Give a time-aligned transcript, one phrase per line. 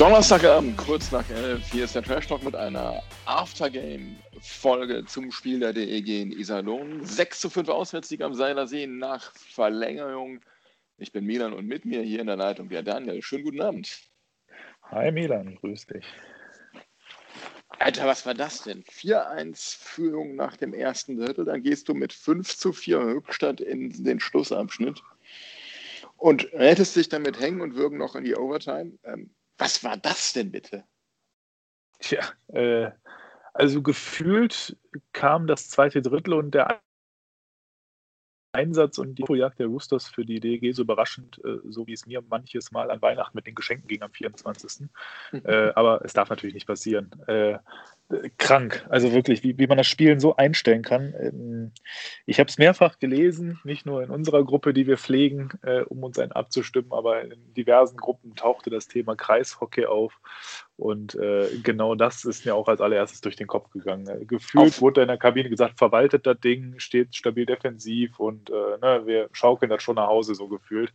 [0.00, 1.70] Donnerstagabend, kurz nach elf.
[1.70, 7.04] Hier ist der Trash Talk mit einer Aftergame-Folge zum Spiel der DEG in Iserlohn.
[7.04, 10.40] 6 zu 5 Auswärtssieg am Seilersee nach Verlängerung.
[10.96, 13.20] Ich bin Milan und mit mir hier in der Leitung der Daniel.
[13.20, 14.00] Schönen guten Abend.
[14.84, 16.06] Hi Milan, grüß dich.
[17.68, 18.82] Alter, was war das denn?
[18.84, 24.02] 4-1 Führung nach dem ersten Drittel, dann gehst du mit 5 zu 4 Rückstand in
[24.02, 25.02] den Schlussabschnitt
[26.16, 28.92] und rettest dich dann mit Hängen und Würgen noch in die Overtime.
[29.04, 30.84] Ähm, was war das denn bitte?
[32.00, 32.90] Tja, äh,
[33.52, 34.76] also gefühlt
[35.12, 36.80] kam das zweite Drittel und der
[38.52, 42.06] Einsatz und die Projekt der Roosters für die DEG so überraschend, äh, so wie es
[42.06, 44.88] mir manches Mal an Weihnachten mit den Geschenken ging am 24.
[45.32, 47.10] äh, aber es darf natürlich nicht passieren.
[47.26, 47.58] Äh,
[48.38, 48.84] krank.
[48.88, 51.14] Also wirklich, wie, wie man das Spielen so einstellen kann.
[51.18, 51.72] Ähm,
[52.26, 56.02] ich habe es mehrfach gelesen, nicht nur in unserer Gruppe, die wir pflegen, äh, um
[56.02, 60.20] uns einen abzustimmen, aber in diversen Gruppen tauchte das Thema Kreishockey auf.
[60.80, 64.08] Und äh, genau das ist mir auch als allererstes durch den Kopf gegangen.
[64.08, 64.80] Äh, gefühlt auf.
[64.80, 69.28] wurde in der Kabine gesagt, verwaltet das Ding, steht stabil defensiv und äh, ne, wir
[69.32, 70.90] schaukeln das schon nach Hause, so gefühlt.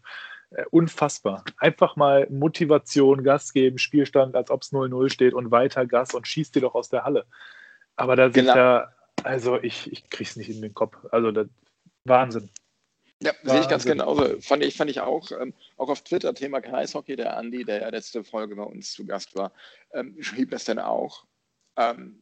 [0.50, 1.44] Äh, unfassbar.
[1.59, 6.28] Einfach mal Motivation, Gas geben, Spielstand, als ob es 0-0 steht und weiter Gas und
[6.28, 7.28] schießt dir doch aus der Halle.
[7.95, 8.56] Aber da sind genau.
[8.56, 8.88] ja,
[9.23, 10.97] also ich, ich krieg's nicht in den Kopf.
[11.11, 11.47] Also das,
[12.06, 12.50] Wahnsinn.
[13.21, 14.41] Ja, sehe ich ganz genauso.
[14.41, 17.89] Fand ich, fand ich auch, ähm, auch auf Twitter, Thema Kreishockey, der Andi, der ja
[17.89, 19.53] letzte Folge bei uns zu Gast war,
[19.94, 21.25] ähm, schrieb das dann auch.
[21.77, 22.19] Ähm,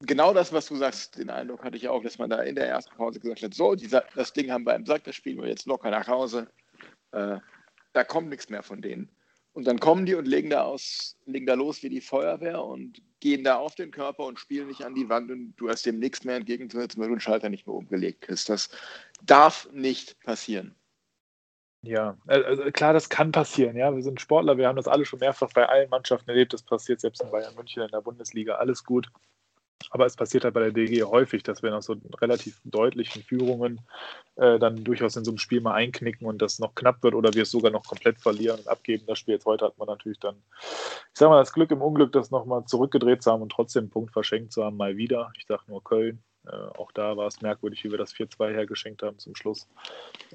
[0.00, 2.68] genau das, was du sagst, den Eindruck hatte ich auch, dass man da in der
[2.68, 5.48] ersten Pause gesagt hat, so, dieser, das Ding haben wir im Sack, das spielen wir
[5.48, 6.48] jetzt locker nach Hause.
[7.12, 7.38] Äh,
[7.92, 9.10] da kommt nichts mehr von denen.
[9.52, 13.00] Und dann kommen die und legen da, aus, legen da los wie die Feuerwehr und
[13.24, 15.98] gehen da auf den Körper und spielen nicht an die Wand und du hast dem
[15.98, 18.50] nichts mehr entgegenzusetzen, weil du den Schalter nicht mehr umgelegt kriegst.
[18.50, 18.68] Das
[19.22, 20.74] darf nicht passieren.
[21.80, 23.78] Ja, also klar, das kann passieren.
[23.78, 26.52] Ja, wir sind Sportler, wir haben das alle schon mehrfach bei allen Mannschaften erlebt.
[26.52, 28.56] Das passiert selbst in Bayern München in der Bundesliga.
[28.56, 29.10] Alles gut.
[29.90, 33.80] Aber es passiert halt bei der DG häufig, dass wir nach so relativ deutlichen Führungen
[34.36, 37.34] äh, dann durchaus in so einem Spiel mal einknicken und das noch knapp wird oder
[37.34, 39.04] wir es sogar noch komplett verlieren und abgeben.
[39.06, 42.12] Das Spiel jetzt heute hat man natürlich dann, ich sag mal, das Glück im Unglück,
[42.12, 45.30] das nochmal zurückgedreht zu haben und trotzdem einen Punkt verschenkt zu haben, mal wieder.
[45.36, 46.22] Ich sage nur Köln.
[46.46, 49.68] Äh, auch da war es merkwürdig, wie wir das 4-2 hergeschenkt haben zum Schluss.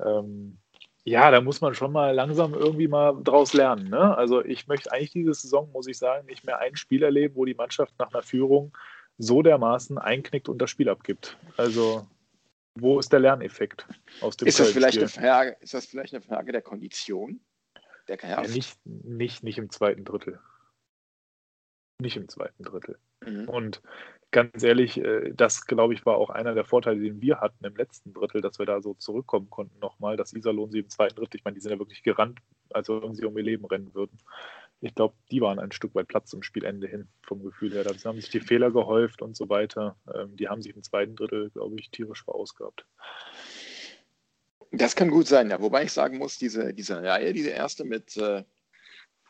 [0.04, 0.58] Ähm,
[1.06, 3.90] ja, da muss man schon mal langsam irgendwie mal draus lernen.
[3.90, 4.16] Ne?
[4.18, 7.46] Also ich möchte eigentlich diese Saison, muss ich sagen, nicht mehr ein Spiel erleben, wo
[7.46, 8.78] die Mannschaft nach einer Führung
[9.20, 11.38] so dermaßen einknickt und das Spiel abgibt.
[11.58, 12.08] Also,
[12.76, 13.86] wo ist der Lerneffekt
[14.22, 17.42] aus dem ist das, vielleicht eine Frage, ist das vielleicht eine Frage der Kondition?
[18.08, 20.40] Der ja, nicht, nicht, nicht im zweiten Drittel.
[22.02, 22.98] Nicht im zweiten Drittel.
[23.26, 23.50] Mhm.
[23.50, 23.82] Und
[24.32, 27.76] ganz ehrlich, äh, das glaube ich war auch einer der Vorteile, den wir hatten im
[27.76, 31.38] letzten Drittel, dass wir da so zurückkommen konnten nochmal, dass Iserlohn sie im zweiten Drittel,
[31.38, 32.40] ich meine, die sind ja wirklich gerannt,
[32.72, 34.18] als wenn sie um ihr Leben rennen würden
[34.82, 37.84] ich glaube, die waren ein Stück weit Platz zum Spielende hin, vom Gefühl her.
[37.84, 39.98] Da haben sich die Fehler gehäuft und so weiter.
[40.14, 42.86] Ähm, die haben sich im zweiten Drittel, glaube ich, tierisch verausgabt.
[44.72, 45.62] Das kann gut sein, ja.
[45.62, 48.44] Wobei ich sagen muss, diese, diese Reihe, diese erste mit äh,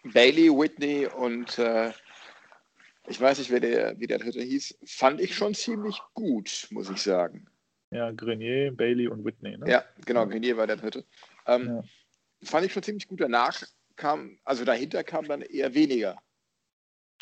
[0.03, 1.91] Bailey, Whitney und äh,
[3.07, 6.89] ich weiß nicht, wer der, wie der dritte hieß, fand ich schon ziemlich gut, muss
[6.91, 7.47] ich sagen.
[7.89, 9.67] Ja, Grenier, Bailey und Whitney, ne?
[9.67, 11.05] Ja, genau, Grenier war der dritte.
[11.47, 11.83] Ähm, ja.
[12.43, 13.19] Fand ich schon ziemlich gut.
[13.19, 13.63] Danach
[13.99, 16.17] kam, also dahinter kam dann eher weniger.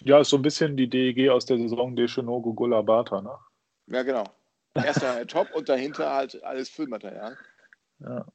[0.01, 3.35] Ja, ist so ein bisschen die DEG aus der Saison Deschenogo Gulabata, ne?
[3.88, 4.23] Ja, genau.
[4.75, 7.35] Erster Top und dahinter halt alles Füllmaterial.
[7.99, 8.25] Ja.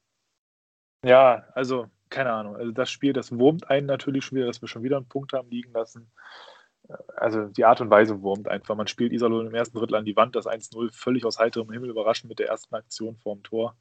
[1.04, 2.56] ja, also keine Ahnung.
[2.56, 5.32] Also das Spiel, das wurmt einen natürlich schon wieder, dass wir schon wieder einen Punkt
[5.32, 6.10] haben liegen lassen.
[7.17, 8.75] Also die Art und Weise wurmt einfach.
[8.75, 11.90] Man spielt Iserlohn im ersten Drittel an die Wand, das 1-0 völlig aus heiterem Himmel
[11.90, 13.76] überraschend mit der ersten Aktion vorm Tor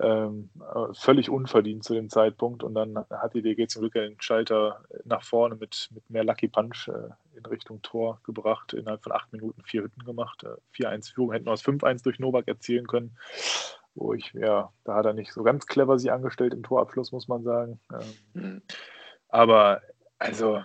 [0.00, 0.50] ähm,
[0.92, 2.62] völlig unverdient zu dem Zeitpunkt.
[2.62, 6.48] Und dann hat die DG zum Glück den Schalter nach vorne mit, mit mehr Lucky
[6.48, 8.72] Punch äh, in Richtung Tor gebracht.
[8.72, 10.44] Innerhalb von acht Minuten vier Hütten gemacht.
[10.44, 13.16] Äh, 4-1 Führung hätten wir aus 5-1 durch Novak erzielen können.
[13.94, 17.28] Wo ich, ja, da hat er nicht so ganz clever sich angestellt im Torabschluss, muss
[17.28, 17.78] man sagen.
[17.92, 18.62] Ähm, mhm.
[19.28, 19.82] Aber
[20.18, 20.62] also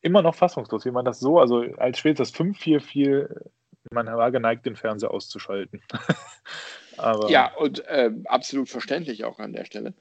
[0.00, 3.50] immer noch fassungslos, wie man das so, also als spätestens 5-4 fiel,
[3.90, 5.82] man war geneigt, den Fernseher auszuschalten.
[6.98, 9.94] Aber ja, und äh, absolut verständlich auch an der Stelle.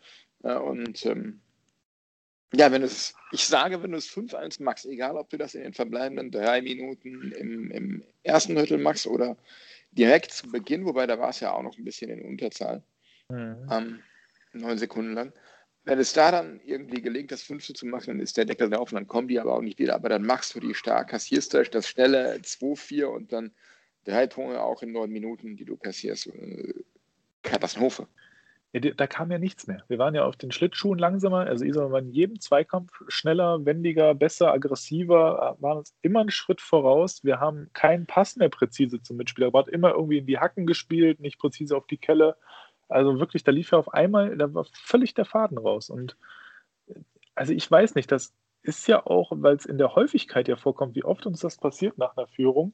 [0.43, 1.41] Äh, und ähm,
[2.53, 5.63] Ja, wenn es, ich sage, wenn du es 5-1 machst, egal ob du das in
[5.63, 9.38] den verbleibenden drei Minuten im, im ersten Drittel machst oder
[9.91, 12.83] direkt zu Beginn, wobei da war es ja auch noch ein bisschen in Unterzahl,
[13.29, 13.67] mhm.
[13.71, 13.99] ähm,
[14.53, 15.33] neun Sekunden lang.
[15.83, 18.91] Wenn es da dann irgendwie gelingt, das Fünfte zu machen, dann ist der Deckel drauf
[18.91, 19.95] und dann kommen die aber auch nicht wieder.
[19.95, 23.51] Aber dann machst du die stark, kassierst du das schnelle 2-4 und dann
[24.06, 26.27] drei Tore auch in neun Minuten, die du kassierst.
[26.27, 26.74] Äh,
[27.44, 28.07] Katastrophe.
[28.74, 29.83] Ja, da kam ja nichts mehr.
[29.89, 31.39] Wir waren ja auf den Schlittschuhen langsamer.
[31.39, 36.62] Also Isar war in jedem Zweikampf schneller, wendiger, besser, aggressiver, waren uns immer einen Schritt
[36.62, 37.24] voraus.
[37.24, 41.19] Wir haben keinen Pass mehr präzise zum Mitspieler gebracht, immer irgendwie in die Hacken gespielt,
[41.19, 42.38] nicht präzise auf die Kelle.
[42.88, 45.89] Also wirklich, da lief ja auf einmal, da war völlig der Faden raus.
[45.89, 46.15] Und
[47.36, 48.33] also ich weiß nicht, das
[48.63, 51.97] ist ja auch, weil es in der Häufigkeit ja vorkommt, wie oft uns das passiert
[51.97, 52.74] nach einer Führung,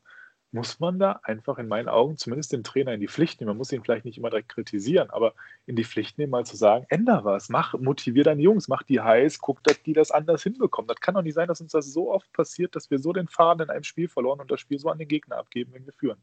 [0.51, 3.49] muss man da einfach in meinen Augen zumindest den Trainer in die Pflicht nehmen.
[3.49, 5.33] Man muss ihn vielleicht nicht immer direkt kritisieren, aber
[5.65, 9.01] in die Pflicht nehmen, mal zu sagen, änder was, mach, motivier deine Jungs, mach die
[9.01, 10.87] heiß, guck, dass die das anders hinbekommen.
[10.87, 13.27] Das kann doch nicht sein, dass uns das so oft passiert, dass wir so den
[13.27, 15.93] Faden in einem Spiel verloren und das Spiel so an den Gegner abgeben, wenn wir
[15.93, 16.21] führen.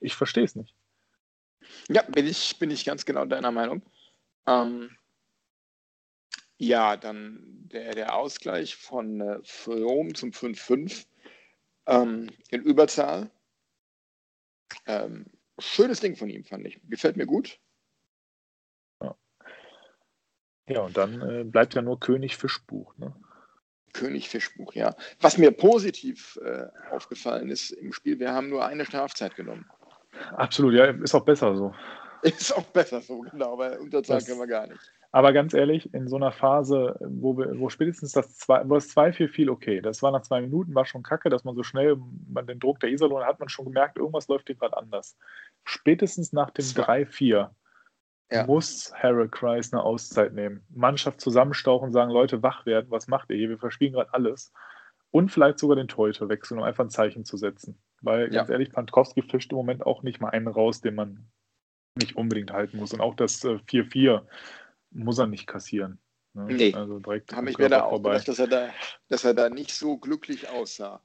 [0.00, 0.74] Ich verstehe es nicht.
[1.88, 3.82] Ja, bin ich, bin ich ganz genau deiner Meinung.
[4.46, 4.90] Ähm,
[6.58, 11.06] ja, dann der, der Ausgleich von äh, From zum 5-5
[11.86, 13.30] ähm, in Überzahl
[14.86, 15.26] ähm,
[15.58, 16.80] schönes Ding von ihm, fand ich.
[16.88, 17.58] Gefällt mir gut.
[19.02, 19.16] Ja,
[20.68, 22.96] ja und dann äh, bleibt ja nur König Fischbuch.
[22.96, 23.14] Ne?
[23.92, 24.94] König Fischbuch, ja.
[25.20, 29.66] Was mir positiv äh, aufgefallen ist im Spiel, wir haben nur eine Strafzeit genommen.
[30.32, 31.74] Absolut, ja, ist auch besser so.
[32.22, 34.92] Ist auch besser so, genau, weil Unterzahl können wir gar nicht.
[35.12, 39.80] Aber ganz ehrlich, in so einer Phase, wo, wir, wo spätestens das 2-4 fiel, okay,
[39.80, 41.96] das war nach zwei Minuten, war schon kacke, dass man so schnell
[42.28, 45.16] man den Druck der Iserlohn hat man schon gemerkt, irgendwas läuft hier gerade anders.
[45.64, 47.50] Spätestens nach dem 3-4
[48.30, 48.46] ja.
[48.46, 50.64] muss Harold Kreis eine Auszeit nehmen.
[50.70, 53.48] Mannschaft zusammenstauchen, sagen, Leute, wach werden, was macht ihr hier?
[53.48, 54.52] Wir verspielen gerade alles.
[55.10, 57.82] Und vielleicht sogar den Torhüter wechseln, um einfach ein Zeichen zu setzen.
[58.00, 58.40] Weil, ja.
[58.40, 61.28] ganz ehrlich, Pankowski fischt im Moment auch nicht mal einen raus, den man
[61.98, 62.92] nicht unbedingt halten muss.
[62.92, 64.20] Und auch das 4-4 äh,
[64.90, 65.98] muss er nicht kassieren.
[66.34, 66.44] Ne?
[66.44, 68.68] Nee, also direkt habe ich mir da auch gedacht, dass er da,
[69.08, 71.02] dass er da nicht so glücklich aussah.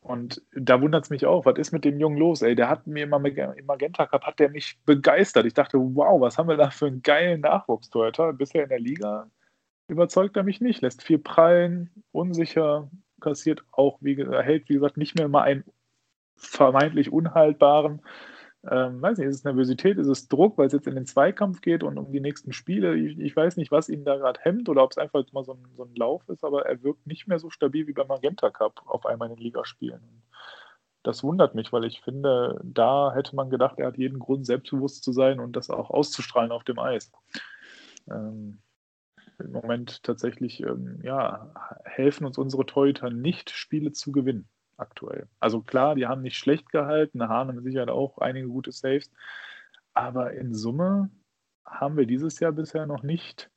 [0.00, 2.42] Und da wundert es mich auch, was ist mit dem Jungen los?
[2.42, 5.46] Ey, der hat mir immer im Magenta Cup hat der mich begeistert.
[5.46, 8.32] Ich dachte, wow, was haben wir da für einen geilen Nachwuchstorhüter?
[8.32, 9.28] Bisher in der Liga
[9.88, 12.88] überzeugt er mich nicht, lässt viel prallen, unsicher,
[13.20, 15.64] kassiert auch, wie hält, wie gesagt, nicht mehr mal einen
[16.36, 18.02] vermeintlich unhaltbaren
[18.68, 21.60] ähm, weiß nicht, ist es Nervosität, ist es Druck, weil es jetzt in den Zweikampf
[21.60, 22.96] geht und um die nächsten Spiele.
[22.96, 25.52] Ich, ich weiß nicht, was ihn da gerade hemmt oder ob es einfach mal so
[25.52, 28.50] ein, so ein Lauf ist, aber er wirkt nicht mehr so stabil wie beim Magenta
[28.50, 30.00] Cup auf einmal in den Ligaspielen.
[31.04, 35.04] Das wundert mich, weil ich finde, da hätte man gedacht, er hat jeden Grund, selbstbewusst
[35.04, 37.12] zu sein und das auch auszustrahlen auf dem Eis.
[38.10, 38.58] Ähm,
[39.38, 41.52] Im Moment tatsächlich, ähm, ja,
[41.84, 45.28] helfen uns unsere Torhüter nicht, Spiele zu gewinnen aktuell.
[45.40, 49.10] Also klar, die haben nicht schlecht gehalten, Hahn mit Sicherheit auch einige gute Saves,
[49.94, 51.10] aber in Summe
[51.64, 53.50] haben wir dieses Jahr bisher noch nicht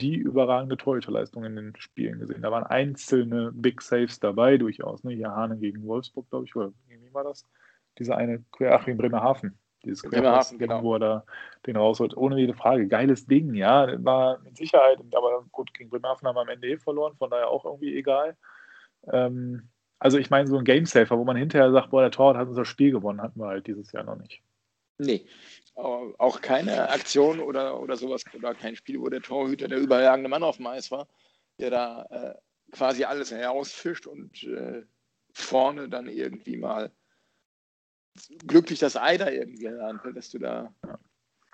[0.00, 2.42] die überragende Torhüterleistung in den Spielen gesehen.
[2.42, 5.04] Da waren einzelne Big Saves dabei durchaus.
[5.04, 5.14] Ne?
[5.14, 7.46] Hier Hahn gegen Wolfsburg, glaube ich, oder wie war das?
[7.98, 9.58] Dieser eine, ach, gegen Bremerhaven.
[9.84, 10.82] Dieses Bremerhaven, genau.
[10.82, 11.24] wo er da
[11.66, 12.14] den rausholt.
[12.16, 12.88] Ohne jede Frage.
[12.88, 13.86] Geiles Ding, ja.
[14.04, 17.48] War mit Sicherheit, aber gut, gegen Bremerhaven haben wir am Ende eh verloren, von daher
[17.48, 18.36] auch irgendwie egal.
[19.10, 22.48] Ähm, also ich meine, so ein Gamesafer, wo man hinterher sagt, boah, der Torwart hat
[22.48, 24.42] unser Spiel gewonnen, hatten wir halt dieses Jahr noch nicht.
[24.98, 25.26] Nee,
[25.74, 30.42] auch keine Aktion oder, oder sowas oder kein Spiel, wo der Torhüter der überragende Mann
[30.42, 31.06] auf dem Eis war,
[31.58, 32.34] der da äh,
[32.72, 34.82] quasi alles herausfischt und äh,
[35.32, 36.90] vorne dann irgendwie mal
[38.46, 40.98] glücklich das Ei da irgendwie anfällt, dass du da ja.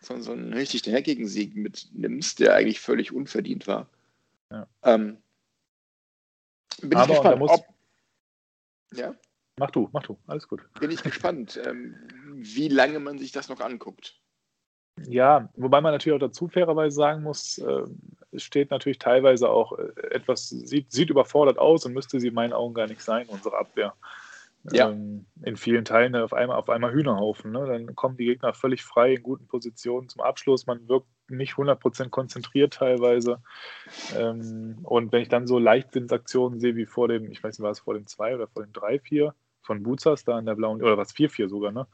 [0.00, 3.88] so, so einen richtig dreckigen Sieg mitnimmst, der eigentlich völlig unverdient war.
[4.50, 4.68] Ja.
[4.84, 5.18] Ähm,
[6.80, 7.61] bin Aber ich gespannt, ob,
[8.94, 9.14] ja.
[9.58, 10.62] Mach du, mach du, alles gut.
[10.80, 11.94] Bin ich gespannt, ähm,
[12.34, 14.18] wie lange man sich das noch anguckt.
[15.06, 17.82] Ja, wobei man natürlich auch dazu fairerweise sagen muss, äh,
[18.30, 22.34] es steht natürlich teilweise auch äh, etwas, sieht, sieht überfordert aus und müsste sie in
[22.34, 23.94] meinen Augen gar nicht sein, unsere Abwehr.
[24.70, 24.90] Ja.
[24.90, 27.50] Ähm, in vielen Teilen auf einmal, auf einmal Hühnerhaufen.
[27.50, 27.66] Ne?
[27.66, 30.66] Dann kommen die Gegner völlig frei in guten Positionen zum Abschluss.
[30.66, 33.42] Man wirkt nicht 100% konzentriert teilweise.
[34.16, 37.70] Ähm, und wenn ich dann so Leichtsinnsaktionen sehe wie vor dem, ich weiß nicht, war
[37.70, 40.98] es vor dem 2 oder vor dem 3-4 von Buzas da an der blauen, oder
[40.98, 41.86] was 4-4 sogar, ne?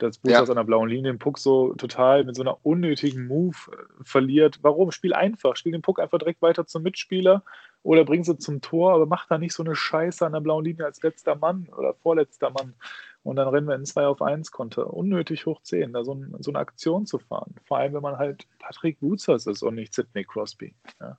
[0.00, 0.52] dass Buzas ja.
[0.52, 4.58] an der blauen Linie den Puck so total mit so einer unnötigen Move äh, verliert.
[4.62, 4.90] Warum?
[4.90, 5.56] Spiel einfach.
[5.56, 7.44] Spiel den Puck einfach direkt weiter zum Mitspieler
[7.82, 10.64] oder bring sie zum Tor, aber mach da nicht so eine Scheiße an der blauen
[10.64, 12.74] Linie als letzter Mann oder vorletzter Mann.
[13.22, 14.92] Und dann rennen wir in 2 auf 1 Konter.
[14.94, 17.54] Unnötig hoch 10, da so, ein, so, eine Aktion zu fahren.
[17.66, 20.74] Vor allem, wenn man halt Patrick Wutzers ist und nicht Sidney Crosby.
[21.00, 21.18] Ja.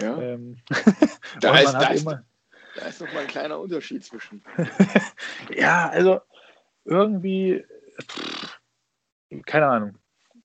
[0.00, 0.22] ja.
[0.22, 0.56] Ähm,
[1.40, 4.42] da, ist, da, ist, da ist noch mal ein kleiner Unterschied zwischen.
[5.54, 6.20] ja, also
[6.84, 7.64] irgendwie,
[8.00, 8.60] pff,
[9.44, 9.98] keine Ahnung.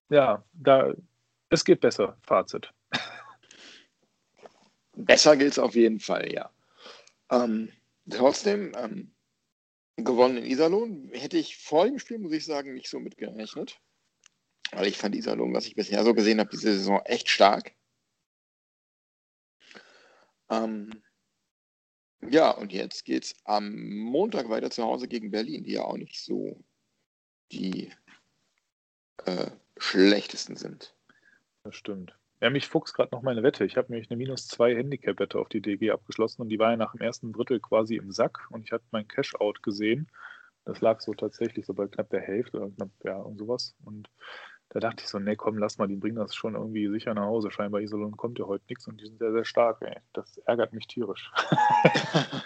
[0.10, 0.94] Ja, da,
[1.50, 2.18] es geht besser.
[2.24, 2.74] Fazit.
[4.94, 6.50] Besser geht es auf jeden Fall, ja.
[7.32, 7.72] Ähm,
[8.10, 9.12] trotzdem, ähm,
[10.06, 11.10] gewonnen in Iserlohn.
[11.14, 13.80] Hätte ich vor dem Spiel, muss ich sagen, nicht so mitgerechnet.
[14.72, 17.74] Weil ich fand Iserlohn, was ich bisher so gesehen habe, diese Saison echt stark.
[20.50, 21.04] Ähm,
[22.22, 25.98] ja, und jetzt geht es am Montag weiter zu Hause gegen Berlin, die ja auch
[25.98, 26.64] nicht so
[27.52, 27.92] die
[29.26, 30.96] äh, schlechtesten sind.
[31.64, 32.19] Das stimmt.
[32.42, 33.66] Ja, mich fuchst gerade noch meine Wette.
[33.66, 36.78] Ich habe nämlich eine minus 2 Handicap-Wette auf die DG abgeschlossen und die war ja
[36.78, 40.10] nach dem ersten Drittel quasi im Sack und ich hatte mein Cash-Out gesehen.
[40.64, 43.76] Das lag so tatsächlich so bei knapp der Hälfte oder knapp, ja, und sowas.
[43.84, 44.10] Und
[44.70, 47.26] da dachte ich so, nee, komm, lass mal, die bringen das schon irgendwie sicher nach
[47.26, 47.52] Hause.
[47.52, 49.98] Scheinbar Iserlohn kommt ja heute nichts und die sind sehr, sehr stark, ey.
[50.14, 51.32] Das ärgert mich tierisch.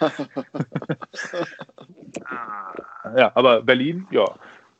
[3.16, 4.24] ja, aber Berlin, ja,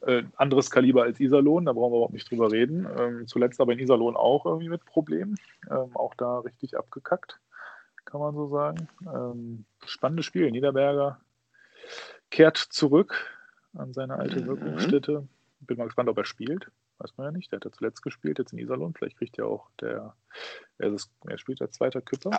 [0.06, 2.86] äh, anderes Kaliber als Iserlohn, da brauchen wir überhaupt nicht drüber reden.
[2.98, 5.36] Ähm, zuletzt aber in Iserlohn auch irgendwie mit Problemen.
[5.70, 7.40] Ähm, auch da richtig abgekackt,
[8.04, 8.88] kann man so sagen.
[9.06, 10.50] Ähm, spannendes Spiel.
[10.50, 11.20] Niederberger
[12.30, 13.14] kehrt zurück
[13.74, 14.46] an seine alte mhm.
[14.46, 15.26] Wirkungsstätte.
[15.60, 16.70] Bin mal gespannt, ob er spielt.
[16.98, 17.50] Weiß man ja nicht.
[17.50, 18.94] Der hat ja zuletzt gespielt, jetzt in Iserlohn.
[18.94, 20.14] Vielleicht kriegt ja auch der,
[20.78, 22.38] er, ist, er spielt als zweiter Küpper.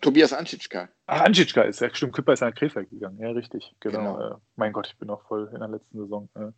[0.00, 0.88] Tobias Anschitschka.
[1.06, 3.18] Ach, Anschitschka ist ja, stimmt, Küpper ist nach Krefeld gegangen.
[3.20, 4.16] Ja, richtig, genau.
[4.16, 4.34] genau.
[4.34, 6.28] Äh, mein Gott, ich bin noch voll in der letzten Saison.
[6.34, 6.52] Äh,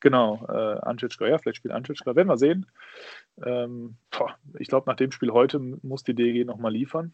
[0.00, 2.14] genau, äh, Anschitschka, ja, vielleicht spielt Anschitschka.
[2.14, 2.66] Werden wir sehen.
[3.44, 7.12] Ähm, boah, ich glaube, nach dem Spiel heute muss die DG nochmal liefern,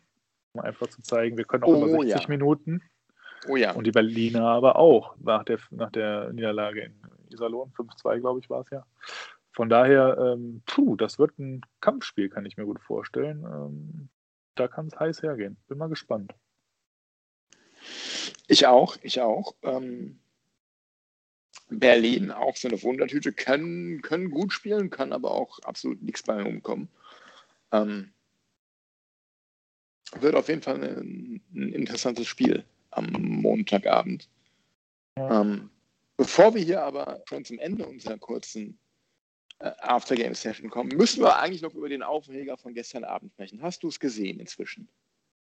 [0.55, 2.29] um einfach zu zeigen, wir können auch oh, über 60 ja.
[2.29, 2.83] Minuten.
[3.49, 3.73] Oh ja.
[3.73, 8.50] Und die Berliner aber auch nach der, nach der Niederlage in Iserlohn, 5-2, glaube ich,
[8.50, 8.85] war es ja.
[9.52, 13.45] Von daher, ähm, puh, das wird ein Kampfspiel, kann ich mir gut vorstellen.
[13.45, 14.09] Ähm,
[14.54, 15.56] da kann es heiß hergehen.
[15.68, 16.35] Bin mal gespannt.
[18.47, 19.54] Ich auch, ich auch.
[19.62, 20.18] Ähm,
[21.68, 26.42] Berlin auch so eine Wundertüte, können, können gut spielen, kann aber auch absolut nichts bei
[26.42, 26.88] rumkommen.
[27.73, 28.12] Ähm,
[30.21, 34.28] wird auf jeden Fall ein, ein interessantes Spiel am Montagabend.
[35.16, 35.40] Ja.
[35.40, 35.71] Ähm,
[36.16, 38.78] bevor wir hier aber schon zum Ende unserer kurzen
[39.62, 43.62] Aftergame-Session kommen, müssen wir eigentlich noch über den Aufreger von gestern Abend sprechen.
[43.62, 44.88] Hast du es gesehen inzwischen?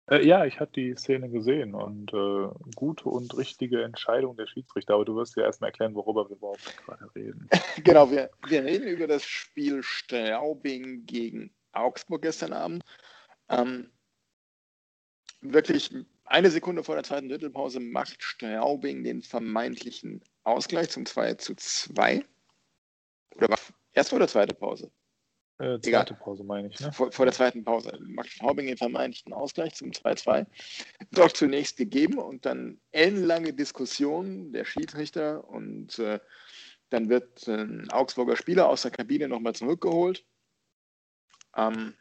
[0.09, 4.95] Äh, ja, ich habe die Szene gesehen und äh, gute und richtige Entscheidung der Schiedsrichter.
[4.95, 7.49] Aber du wirst ja erstmal erklären, worüber wir überhaupt gerade reden.
[7.83, 12.83] genau, wir, wir reden über das Spiel Straubing gegen Augsburg gestern Abend.
[13.49, 13.89] Ähm,
[15.39, 15.93] wirklich
[16.25, 22.25] eine Sekunde vor der zweiten Drittelpause macht Straubing den vermeintlichen Ausgleich zum 2 zu 2.
[23.35, 23.57] Oder war
[23.93, 24.91] Erste oder zweite Pause?
[25.61, 26.05] Äh, zweite Egal.
[26.19, 26.79] Pause meine ich.
[26.79, 26.91] Ne?
[26.91, 30.47] Vor, vor, der zweiten Pause macht Straubing vermeintlichen Ausgleich zum 2-2.
[31.11, 36.19] Doch zunächst gegeben und dann ellenlange Diskussion der Schiedsrichter und äh,
[36.89, 40.25] dann wird ein Augsburger Spieler aus der Kabine nochmal zurückgeholt.
[41.55, 41.93] Ähm,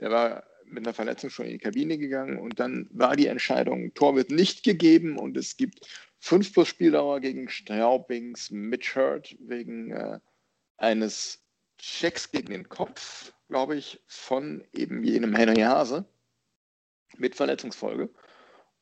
[0.00, 3.92] der war mit einer Verletzung schon in die Kabine gegangen und dann war die Entscheidung,
[3.94, 5.86] Tor wird nicht gegeben und es gibt
[6.20, 10.20] 5 plus Spieldauer gegen Straubings Mitch Hurt wegen äh,
[10.76, 11.44] eines
[11.78, 16.04] Checks gegen den Kopf, glaube ich, von eben jenem Henry Hase
[17.16, 18.08] mit Verletzungsfolge.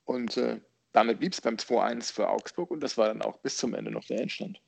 [0.04, 0.60] Und äh,
[0.92, 3.90] damit blieb es beim 2-1 für Augsburg und das war dann auch bis zum Ende
[3.90, 4.60] noch der Endstand.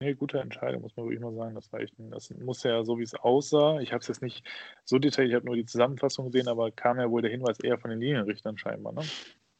[0.00, 1.56] Nee, gute Entscheidung, muss man wirklich mal sagen.
[1.56, 3.80] Das war echt, das muss ja so, wie es aussah.
[3.80, 4.46] Ich habe es jetzt nicht
[4.84, 7.78] so detailliert, ich habe nur die Zusammenfassung gesehen, aber kam ja wohl der Hinweis eher
[7.78, 9.02] von den Linienrichtern scheinbar, ne?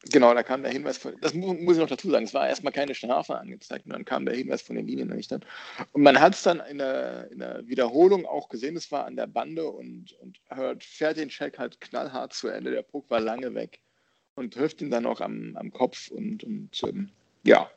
[0.05, 2.71] Genau, da kam der Hinweis von, das muss ich noch dazu sagen, es war erstmal
[2.71, 5.43] keine Strafe angezeigt und dann kam der Hinweis von den Linienrichtern.
[5.91, 9.17] Und man hat es dann in der, in der, Wiederholung auch gesehen, es war an
[9.17, 13.19] der Bande und, und Hurt fährt den Check halt knallhart zu Ende, der Puck war
[13.19, 13.81] lange weg
[14.35, 17.09] und trifft ihn dann auch am, am Kopf und, und ähm,
[17.43, 17.69] ja.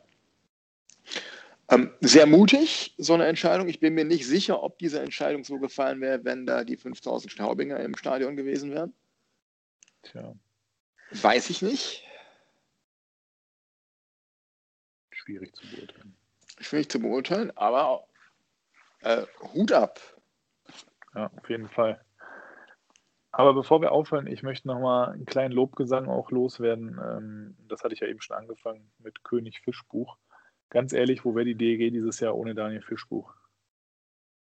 [1.70, 3.68] Ähm, sehr mutig, so eine Entscheidung.
[3.68, 7.32] Ich bin mir nicht sicher, ob diese Entscheidung so gefallen wäre, wenn da die 5000
[7.32, 8.92] Staubinger im Stadion gewesen wären.
[10.02, 10.34] Tja.
[11.10, 12.06] Weiß ich nicht.
[15.22, 16.16] Schwierig zu beurteilen.
[16.60, 18.04] Schwierig zu beurteilen, aber
[19.00, 19.24] äh,
[19.54, 20.00] Hut ab.
[21.14, 22.04] Ja, auf jeden Fall.
[23.30, 27.00] Aber bevor wir aufhören, ich möchte nochmal einen kleinen Lobgesang auch loswerden.
[27.02, 30.18] Ähm, das hatte ich ja eben schon angefangen mit König Fischbuch.
[30.68, 33.34] Ganz ehrlich, wo wäre die DEG dieses Jahr ohne Daniel Fischbuch?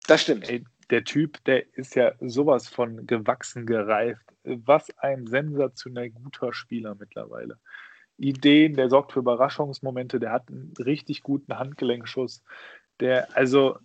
[0.08, 0.50] Das stimmt.
[0.50, 4.26] Ey, der Typ, der ist ja sowas von gewachsen gereift.
[4.44, 7.60] Was ein sensationell guter Spieler mittlerweile
[8.20, 12.44] Ideen, der sorgt für Überraschungsmomente, der hat einen richtig guten Handgelenkschuss.
[13.00, 13.78] Der, also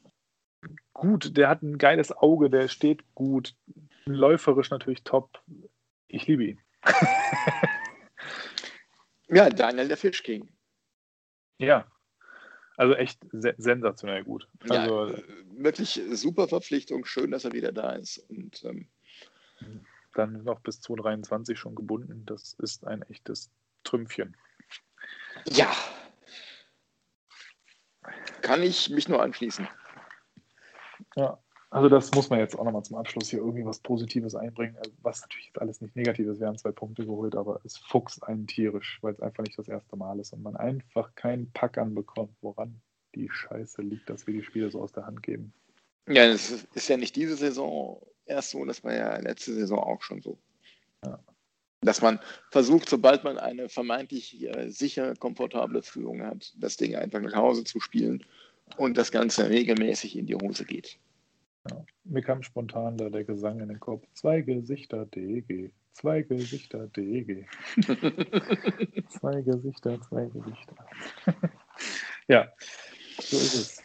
[0.92, 3.54] gut, der hat ein geiles Auge, der steht gut,
[4.06, 5.42] läuferisch natürlich top.
[6.08, 6.60] Ich liebe ihn.
[9.28, 10.48] ja, Daniel der Fischking.
[11.58, 11.86] Ja,
[12.76, 14.48] also echt se sensationell gut.
[14.68, 15.18] Also, ja,
[15.52, 17.04] wirklich super Verpflichtung.
[17.04, 18.18] Schön, dass er wieder da ist.
[18.28, 18.88] Und ähm,
[20.14, 22.24] dann noch bis 2023 schon gebunden.
[22.26, 23.50] Das ist ein echtes
[23.84, 24.36] Trümpfchen.
[25.46, 25.72] Ja.
[28.42, 29.68] Kann ich mich nur anschließen.
[31.16, 31.38] Ja,
[31.70, 34.92] also das muss man jetzt auch nochmal zum Abschluss hier irgendwie was Positives einbringen, also
[35.02, 36.40] was natürlich jetzt alles nicht negativ ist.
[36.40, 39.68] Wir haben zwei Punkte geholt, aber es fuchst einen tierisch, weil es einfach nicht das
[39.68, 42.80] erste Mal ist und man einfach keinen Pack anbekommt, woran
[43.14, 45.52] die Scheiße liegt, dass wir die Spiele so aus der Hand geben.
[46.06, 50.02] Ja, es ist ja nicht diese Saison erst so, das war ja letzte Saison auch
[50.02, 50.38] schon so.
[51.04, 51.18] Ja.
[51.84, 52.18] Dass man
[52.50, 57.64] versucht, sobald man eine vermeintlich äh, sicher komfortable Führung hat, das Ding einfach nach Hause
[57.64, 58.24] zu spielen
[58.76, 60.98] und das Ganze regelmäßig in die Hose geht.
[61.70, 61.84] Ja.
[62.04, 64.06] Mir kam spontan da der Gesang in den Kopf.
[64.14, 65.70] Zwei Gesichter DG.
[65.92, 67.46] Zwei Gesichter DG.
[69.08, 70.86] zwei Gesichter, zwei Gesichter.
[72.28, 72.52] ja,
[73.20, 73.82] so ist es.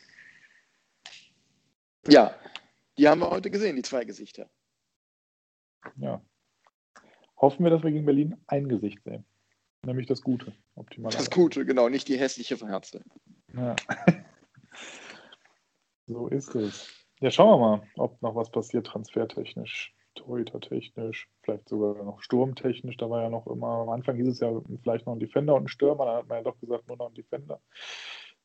[2.08, 2.36] Ja,
[2.98, 4.50] die haben wir heute gesehen, die zwei Gesichter.
[5.98, 6.22] Ja.
[7.39, 9.25] Hoffen wir, dass wir gegen Berlin ein Gesicht sehen.
[9.86, 10.53] Nämlich das Gute.
[10.75, 11.12] Optimal.
[11.12, 13.01] Das Gute, genau, nicht die hässliche Verherzte.
[13.53, 13.75] Ja.
[16.05, 16.89] so ist es.
[17.22, 22.98] Ja, schauen wir mal, ob noch was passiert, transfertechnisch, Torhüter-technisch, vielleicht sogar noch sturmtechnisch.
[22.98, 24.51] Da war ja noch immer, am Anfang hieß es ja
[24.84, 27.08] vielleicht noch ein Defender und ein Stürmer, dann hat man ja doch gesagt, nur noch
[27.08, 27.62] ein Defender.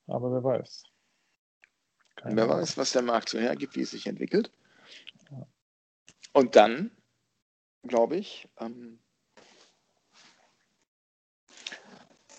[0.07, 0.85] Aber wer weiß.
[2.17, 4.53] Keine wer weiß, was der Markt so hergibt, wie es sich entwickelt.
[5.31, 5.47] Ja.
[6.33, 6.91] Und dann,
[7.87, 8.99] glaube ich, ähm,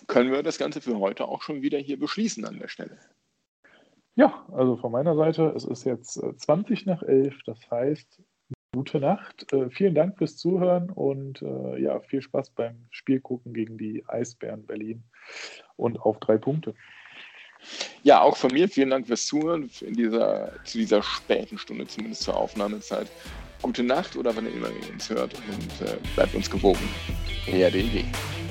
[0.06, 2.98] können wir das Ganze für heute auch schon wieder hier beschließen an der Stelle.
[4.14, 8.22] Ja, also von meiner Seite, es ist jetzt 20 äh, nach 11, das heißt,
[8.72, 9.52] gute Nacht.
[9.52, 14.04] Äh, vielen Dank fürs Zuhören und äh, ja, viel Spaß beim Spiel gucken gegen die
[14.06, 15.04] Eisbären Berlin
[15.76, 16.74] und auf drei Punkte.
[18.02, 22.22] Ja, auch von mir vielen Dank fürs Zuhören in dieser, zu dieser späten Stunde, zumindest
[22.22, 23.10] zur Aufnahmezeit.
[23.66, 26.88] Gute Nacht oder wann immer ihr uns hört und äh, bleibt uns gewogen.
[27.48, 28.04] ERDG.
[28.04, 28.45] shit!